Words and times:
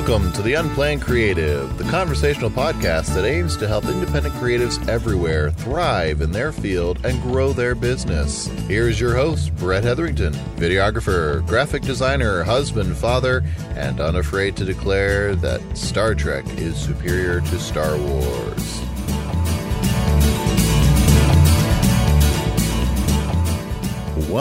Welcome 0.00 0.32
to 0.32 0.40
the 0.40 0.54
Unplanned 0.54 1.02
Creative, 1.02 1.76
the 1.76 1.84
conversational 1.84 2.48
podcast 2.48 3.14
that 3.14 3.26
aims 3.26 3.54
to 3.58 3.68
help 3.68 3.84
independent 3.84 4.34
creatives 4.36 4.88
everywhere 4.88 5.50
thrive 5.50 6.22
in 6.22 6.32
their 6.32 6.52
field 6.52 7.04
and 7.04 7.20
grow 7.20 7.52
their 7.52 7.74
business. 7.74 8.46
Here's 8.66 8.98
your 8.98 9.14
host, 9.14 9.54
Brett 9.56 9.84
Hetherington, 9.84 10.32
videographer, 10.56 11.46
graphic 11.46 11.82
designer, 11.82 12.42
husband, 12.42 12.96
father, 12.96 13.44
and 13.76 14.00
unafraid 14.00 14.56
to 14.56 14.64
declare 14.64 15.34
that 15.36 15.60
Star 15.76 16.14
Trek 16.14 16.46
is 16.56 16.78
superior 16.78 17.42
to 17.42 17.60
Star 17.60 17.98
Wars. 17.98 18.79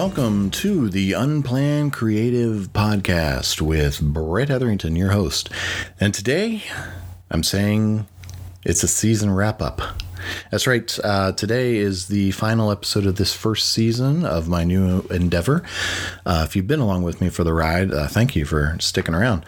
Welcome 0.10 0.50
to 0.50 0.90
the 0.90 1.14
Unplanned 1.14 1.94
Creative 1.94 2.74
Podcast 2.74 3.62
with 3.62 4.02
Brett 4.02 4.50
Hetherington, 4.50 4.96
your 4.96 5.12
host. 5.12 5.52
And 6.00 6.16
today 6.16 6.64
I'm 7.30 7.44
saying 7.44 8.08
it's 8.66 8.82
a 8.82 8.88
season 8.88 9.32
wrap 9.32 9.62
up. 9.62 9.84
That's 10.50 10.66
right. 10.66 11.00
Uh, 11.04 11.34
today 11.34 11.78
is 11.78 12.08
the 12.08 12.32
final 12.32 12.72
episode 12.72 13.06
of 13.06 13.18
this 13.18 13.36
first 13.36 13.70
season 13.70 14.26
of 14.26 14.48
my 14.48 14.64
new 14.64 15.02
endeavor. 15.12 15.62
Uh, 16.26 16.44
if 16.44 16.56
you've 16.56 16.68
been 16.68 16.80
along 16.80 17.04
with 17.04 17.22
me 17.22 17.30
for 17.30 17.44
the 17.44 17.54
ride, 17.54 17.94
uh, 17.94 18.08
thank 18.08 18.36
you 18.36 18.46
for 18.46 18.78
sticking 18.80 19.14
around. 19.14 19.46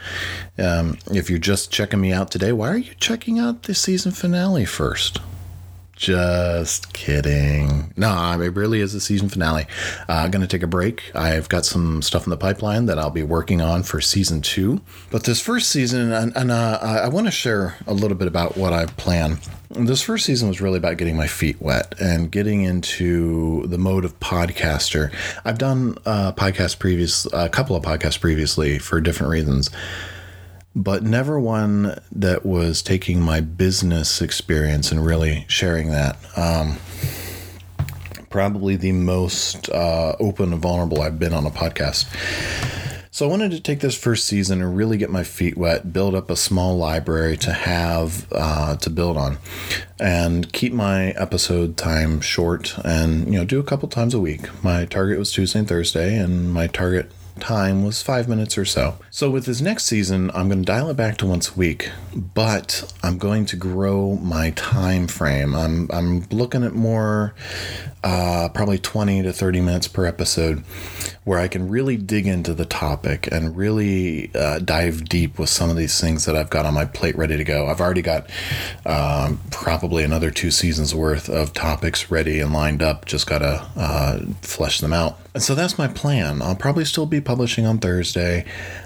Um, 0.59 0.99
if 1.11 1.27
you're 1.27 1.39
just 1.39 1.71
checking 1.71 1.99
me 1.99 2.13
out 2.13 2.29
today, 2.29 2.51
why 2.51 2.69
are 2.69 2.77
you 2.77 2.93
checking 2.99 3.39
out 3.39 3.63
the 3.63 3.73
season 3.73 4.11
finale 4.11 4.65
first? 4.65 5.21
Just 6.01 6.93
kidding. 6.93 7.93
No, 7.95 8.41
it 8.41 8.55
really 8.55 8.81
is 8.81 8.95
a 8.95 8.99
season 8.99 9.29
finale. 9.29 9.67
I'm 10.07 10.25
uh, 10.25 10.27
going 10.29 10.41
to 10.41 10.47
take 10.47 10.63
a 10.63 10.67
break. 10.67 11.11
I've 11.13 11.47
got 11.47 11.63
some 11.63 12.01
stuff 12.01 12.25
in 12.25 12.31
the 12.31 12.37
pipeline 12.37 12.87
that 12.87 12.97
I'll 12.97 13.11
be 13.11 13.21
working 13.21 13.61
on 13.61 13.83
for 13.83 14.01
season 14.01 14.41
two. 14.41 14.81
But 15.11 15.25
this 15.25 15.39
first 15.39 15.69
season, 15.69 16.11
and, 16.11 16.35
and 16.35 16.49
uh, 16.49 16.79
I 16.81 17.07
want 17.07 17.27
to 17.27 17.31
share 17.31 17.77
a 17.85 17.93
little 17.93 18.17
bit 18.17 18.27
about 18.27 18.57
what 18.57 18.73
I 18.73 18.87
plan. 18.87 19.37
This 19.69 20.01
first 20.01 20.25
season 20.25 20.47
was 20.47 20.59
really 20.59 20.79
about 20.79 20.97
getting 20.97 21.15
my 21.15 21.27
feet 21.27 21.61
wet 21.61 21.93
and 21.99 22.31
getting 22.31 22.63
into 22.63 23.67
the 23.67 23.77
mode 23.77 24.03
of 24.03 24.19
podcaster. 24.19 25.13
I've 25.45 25.59
done 25.59 25.99
a 26.07 26.33
podcast 26.33 26.79
previous, 26.79 27.27
a 27.31 27.47
couple 27.47 27.75
of 27.75 27.83
podcasts 27.83 28.19
previously 28.19 28.79
for 28.79 29.01
different 29.01 29.29
reasons 29.29 29.69
but 30.75 31.03
never 31.03 31.39
one 31.39 31.99
that 32.11 32.45
was 32.45 32.81
taking 32.81 33.21
my 33.21 33.41
business 33.41 34.21
experience 34.21 34.91
and 34.91 35.05
really 35.05 35.45
sharing 35.47 35.89
that. 35.89 36.17
Um, 36.37 36.77
probably 38.29 38.77
the 38.77 38.93
most 38.93 39.69
uh, 39.69 40.15
open 40.19 40.53
and 40.53 40.61
vulnerable 40.61 41.01
I've 41.01 41.19
been 41.19 41.33
on 41.33 41.45
a 41.45 41.51
podcast. 41.51 42.05
So 43.13 43.27
I 43.27 43.29
wanted 43.29 43.51
to 43.51 43.59
take 43.59 43.81
this 43.81 43.97
first 43.97 44.25
season 44.25 44.61
and 44.61 44.75
really 44.75 44.97
get 44.97 45.09
my 45.09 45.25
feet 45.25 45.57
wet, 45.57 45.91
build 45.91 46.15
up 46.15 46.29
a 46.29 46.37
small 46.37 46.77
library 46.77 47.35
to 47.37 47.51
have 47.51 48.25
uh, 48.31 48.77
to 48.77 48.89
build 48.89 49.17
on, 49.17 49.37
and 49.99 50.51
keep 50.53 50.71
my 50.71 51.09
episode 51.11 51.75
time 51.75 52.21
short 52.21 52.77
and 52.85 53.25
you 53.25 53.37
know 53.37 53.43
do 53.43 53.59
a 53.59 53.63
couple 53.63 53.89
times 53.89 54.13
a 54.13 54.19
week. 54.21 54.63
My 54.63 54.85
target 54.85 55.19
was 55.19 55.33
Tuesday 55.33 55.59
and 55.59 55.67
Thursday, 55.67 56.17
and 56.17 56.53
my 56.53 56.67
target 56.67 57.11
time 57.39 57.83
was 57.83 58.01
five 58.01 58.27
minutes 58.27 58.57
or 58.57 58.65
so. 58.65 58.97
So, 59.09 59.29
with 59.29 59.45
this 59.45 59.61
next 59.61 59.85
season, 59.85 60.31
I'm 60.33 60.47
going 60.47 60.61
to 60.61 60.65
dial 60.65 60.89
it 60.89 60.97
back 60.97 61.17
to 61.17 61.25
once 61.25 61.49
a 61.49 61.53
week, 61.53 61.89
but 62.15 62.93
I'm 63.03 63.17
going 63.17 63.45
to 63.47 63.55
grow 63.55 64.17
my 64.17 64.51
time 64.51 65.07
frame. 65.07 65.55
I'm, 65.55 65.89
I'm 65.91 66.25
looking 66.31 66.63
at 66.63 66.73
more, 66.73 67.33
uh, 68.03 68.49
probably 68.53 68.77
20 68.79 69.23
to 69.23 69.33
30 69.33 69.61
minutes 69.61 69.87
per 69.87 70.05
episode, 70.05 70.63
where 71.23 71.37
I 71.37 71.47
can 71.47 71.69
really 71.69 71.97
dig 71.97 72.25
into 72.25 72.53
the 72.53 72.65
topic 72.65 73.27
and 73.31 73.55
really 73.55 74.33
uh, 74.33 74.57
dive 74.59 75.07
deep 75.07 75.37
with 75.37 75.49
some 75.49 75.69
of 75.69 75.75
these 75.75 76.01
things 76.01 76.25
that 76.25 76.35
I've 76.35 76.49
got 76.49 76.65
on 76.65 76.73
my 76.73 76.85
plate 76.85 77.15
ready 77.15 77.37
to 77.37 77.43
go. 77.43 77.67
I've 77.67 77.79
already 77.79 78.01
got 78.01 78.27
um, 78.87 79.39
probably 79.51 80.03
another 80.03 80.31
two 80.31 80.49
seasons 80.49 80.95
worth 80.95 81.29
of 81.29 81.53
topics 81.53 82.09
ready 82.09 82.39
and 82.39 82.51
lined 82.51 82.81
up, 82.81 83.05
just 83.05 83.27
got 83.27 83.39
to 83.39 83.67
uh, 83.75 84.19
flesh 84.41 84.79
them 84.79 84.93
out. 84.93 85.19
And 85.35 85.43
so 85.43 85.53
that's 85.53 85.77
my 85.77 85.87
plan. 85.87 86.41
I'll 86.41 86.55
probably 86.55 86.85
still 86.85 87.05
be 87.05 87.21
publishing 87.21 87.67
on 87.67 87.77
Thursday 87.77 88.43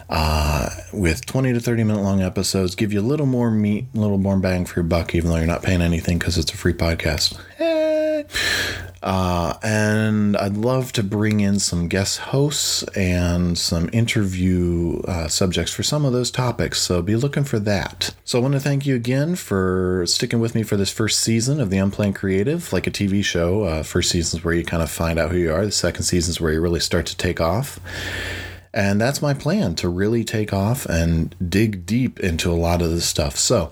uh, 0.10 0.70
with 0.92 1.26
20 1.26 1.54
to 1.54 1.60
30 1.62 1.86
minute 1.86 2.02
long 2.02 2.22
episodes. 2.22 2.76
Give 2.76 2.92
you 2.92 3.00
a 3.00 3.02
little 3.02 3.26
more 3.26 3.50
meat, 3.50 3.86
a 3.96 4.00
little 4.00 4.18
more 4.18 4.38
bang 4.38 4.66
for 4.66 4.82
your 4.82 4.88
buck, 4.88 5.16
even 5.16 5.30
though 5.30 5.38
you're 5.38 5.48
not 5.48 5.64
paying 5.64 5.82
anything 5.82 6.20
because 6.20 6.38
it's 6.38 6.54
a 6.54 6.58
free 6.58 6.74
podcast. 6.74 7.40
Hey. 7.58 7.75
Uh, 9.06 9.54
and 9.62 10.36
I'd 10.36 10.58
love 10.58 10.92
to 10.94 11.04
bring 11.04 11.40
in 11.40 11.60
some 11.60 11.88
guest 11.88 12.18
hosts 12.18 12.82
and 12.96 13.56
some 13.56 13.88
interview 13.94 15.00
uh, 15.08 15.28
subjects 15.28 15.72
for 15.72 15.84
some 15.84 16.06
of 16.06 16.12
those 16.12 16.32
topics. 16.32 16.82
So 16.82 17.04
be 17.04 17.16
looking 17.16 17.44
for 17.44 17.60
that. 17.60 18.16
So 18.24 18.40
I 18.40 18.42
want 18.42 18.56
to 18.56 18.60
thank 18.60 18.88
you 18.88 18.96
again 18.96 19.36
for 19.36 20.06
sticking 20.08 20.40
with 20.40 20.56
me 20.56 20.64
for 20.64 20.76
this 20.76 20.92
first 20.92 21.20
season 21.20 21.62
of 21.62 21.70
the 21.70 21.78
Unplanned 21.78 22.16
Creative, 22.16 22.74
like 22.74 22.88
a 22.88 22.92
TV 22.92 23.24
show. 23.24 23.66
Uh, 23.66 23.84
first 23.84 24.10
season's 24.10 24.44
where 24.44 24.56
you 24.56 24.66
kind 24.66 24.82
of 24.82 24.90
find 24.90 25.20
out 25.20 25.30
who 25.30 25.38
you 25.38 25.54
are. 25.54 25.64
The 25.64 25.72
second 25.72 26.04
season's 26.04 26.42
where 26.42 26.52
you 26.52 26.60
really 26.60 26.80
start 26.80 27.06
to 27.06 27.16
take 27.16 27.40
off. 27.40 27.80
And 28.74 29.00
that's 29.00 29.22
my 29.22 29.36
plan 29.36 29.76
to 29.76 29.88
really 29.88 30.24
take 30.24 30.52
off 30.52 30.88
and 30.88 31.36
dig 31.48 31.86
deep 31.86 32.20
into 32.20 32.52
a 32.52 32.58
lot 32.58 32.82
of 32.82 32.90
this 32.90 33.08
stuff. 33.08 33.38
So, 33.38 33.72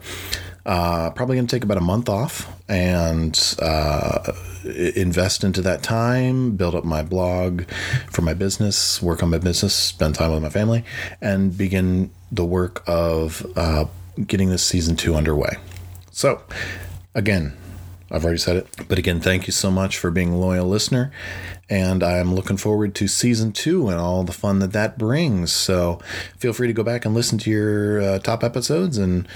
uh, 0.65 1.09
probably 1.11 1.35
going 1.35 1.47
to 1.47 1.55
take 1.55 1.63
about 1.63 1.77
a 1.77 1.81
month 1.81 2.07
off 2.07 2.49
and 2.69 3.55
uh, 3.59 4.31
invest 4.95 5.43
into 5.43 5.61
that 5.61 5.83
time, 5.83 6.55
build 6.55 6.73
up 6.73 6.85
my 6.85 7.03
blog 7.03 7.63
for 8.09 8.21
my 8.21 8.33
business, 8.33 9.01
work 9.01 9.21
on 9.21 9.29
my 9.29 9.37
business, 9.37 9.75
spend 9.75 10.15
time 10.15 10.31
with 10.31 10.41
my 10.41 10.49
family, 10.49 10.85
and 11.21 11.57
begin 11.57 12.09
the 12.31 12.45
work 12.45 12.81
of 12.87 13.45
uh, 13.57 13.85
getting 14.25 14.49
this 14.49 14.65
season 14.65 14.95
two 14.95 15.15
underway. 15.15 15.57
So, 16.11 16.41
again, 17.13 17.57
I've 18.09 18.23
already 18.23 18.39
said 18.39 18.57
it, 18.57 18.67
but 18.87 18.97
again, 18.97 19.19
thank 19.19 19.47
you 19.47 19.53
so 19.53 19.71
much 19.71 19.97
for 19.97 20.11
being 20.11 20.33
a 20.33 20.37
loyal 20.37 20.67
listener. 20.67 21.11
And 21.69 22.03
I'm 22.03 22.35
looking 22.35 22.57
forward 22.57 22.93
to 22.95 23.07
season 23.07 23.51
two 23.51 23.89
and 23.89 23.99
all 23.99 24.23
the 24.23 24.33
fun 24.33 24.59
that 24.59 24.73
that 24.73 24.97
brings. 24.97 25.51
So 25.51 25.99
feel 26.37 26.53
free 26.53 26.67
to 26.67 26.73
go 26.73 26.83
back 26.83 27.05
and 27.05 27.15
listen 27.15 27.39
to 27.39 27.49
your 27.49 28.01
uh, 28.01 28.19
top 28.19 28.43
episodes 28.43 28.99
and 28.99 29.27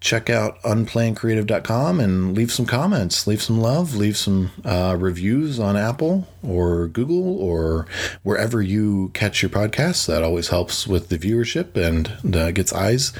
check 0.00 0.30
out 0.30 0.60
unplannedcreative.com 0.62 2.00
and 2.00 2.34
leave 2.34 2.50
some 2.50 2.66
comments, 2.66 3.26
leave 3.26 3.42
some 3.42 3.60
love, 3.60 3.94
leave 3.94 4.16
some 4.16 4.50
uh, 4.64 4.96
reviews 4.98 5.60
on 5.60 5.76
Apple 5.76 6.26
or 6.42 6.88
Google 6.88 7.38
or 7.38 7.86
wherever 8.22 8.62
you 8.62 9.10
catch 9.12 9.42
your 9.42 9.50
podcasts. 9.50 10.06
That 10.06 10.22
always 10.22 10.48
helps 10.48 10.86
with 10.86 11.10
the 11.10 11.18
viewership 11.18 11.76
and 11.76 12.34
uh, 12.34 12.50
gets 12.50 12.72
eyes 12.72 13.12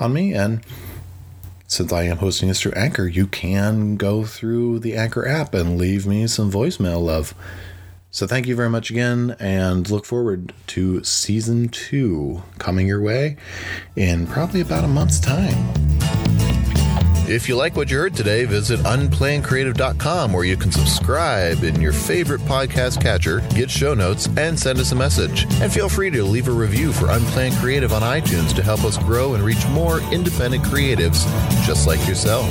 on 0.00 0.12
me. 0.12 0.34
And 0.34 0.64
since 1.68 1.92
I 1.92 2.02
am 2.04 2.18
hosting 2.18 2.48
this 2.48 2.60
through 2.60 2.72
Anchor, 2.72 3.06
you 3.06 3.28
can 3.28 3.96
go 3.96 4.24
through 4.24 4.80
the 4.80 4.96
Anchor 4.96 5.26
app 5.26 5.54
and 5.54 5.78
leave 5.78 6.06
me 6.06 6.26
some 6.26 6.50
voicemail 6.50 7.02
love. 7.02 7.34
So 8.10 8.26
thank 8.26 8.46
you 8.46 8.56
very 8.56 8.70
much 8.70 8.90
again 8.90 9.36
and 9.38 9.88
look 9.90 10.06
forward 10.06 10.52
to 10.68 11.04
season 11.04 11.68
two 11.68 12.42
coming 12.58 12.86
your 12.86 13.02
way 13.02 13.36
in 13.94 14.26
probably 14.26 14.60
about 14.60 14.84
a 14.84 14.88
month's 14.88 15.20
time. 15.20 15.85
If 17.28 17.48
you 17.48 17.56
like 17.56 17.74
what 17.74 17.90
you 17.90 17.98
heard 17.98 18.14
today, 18.14 18.44
visit 18.44 18.78
unplannedcreative.com 18.80 20.32
where 20.32 20.44
you 20.44 20.56
can 20.56 20.70
subscribe 20.70 21.64
in 21.64 21.80
your 21.80 21.92
favorite 21.92 22.40
podcast 22.42 23.02
catcher, 23.02 23.40
get 23.50 23.68
show 23.68 23.94
notes, 23.94 24.28
and 24.36 24.56
send 24.56 24.78
us 24.78 24.92
a 24.92 24.94
message. 24.94 25.44
And 25.60 25.72
feel 25.72 25.88
free 25.88 26.08
to 26.10 26.22
leave 26.22 26.46
a 26.46 26.52
review 26.52 26.92
for 26.92 27.10
Unplanned 27.10 27.56
Creative 27.56 27.92
on 27.92 28.02
iTunes 28.02 28.54
to 28.54 28.62
help 28.62 28.84
us 28.84 28.96
grow 28.98 29.34
and 29.34 29.42
reach 29.42 29.66
more 29.70 29.98
independent 30.12 30.62
creatives 30.62 31.26
just 31.66 31.88
like 31.88 32.06
yourself. 32.06 32.46